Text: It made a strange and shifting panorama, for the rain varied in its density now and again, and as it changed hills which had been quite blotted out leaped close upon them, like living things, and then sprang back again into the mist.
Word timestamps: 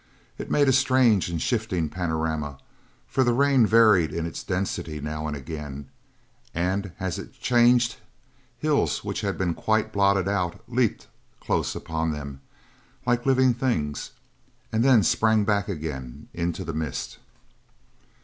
It 0.39 0.49
made 0.49 0.67
a 0.67 0.73
strange 0.73 1.29
and 1.29 1.39
shifting 1.39 1.87
panorama, 1.87 2.57
for 3.07 3.23
the 3.23 3.35
rain 3.35 3.67
varied 3.67 4.11
in 4.11 4.25
its 4.25 4.43
density 4.43 4.99
now 4.99 5.27
and 5.27 5.37
again, 5.37 5.89
and 6.55 6.91
as 6.99 7.19
it 7.19 7.33
changed 7.39 7.97
hills 8.57 9.03
which 9.03 9.21
had 9.21 9.37
been 9.37 9.53
quite 9.53 9.93
blotted 9.93 10.27
out 10.27 10.59
leaped 10.67 11.05
close 11.39 11.75
upon 11.75 12.13
them, 12.13 12.41
like 13.05 13.27
living 13.27 13.53
things, 13.53 14.09
and 14.71 14.83
then 14.83 15.03
sprang 15.03 15.43
back 15.45 15.69
again 15.69 16.29
into 16.33 16.65
the 16.65 16.73
mist. 16.73 17.19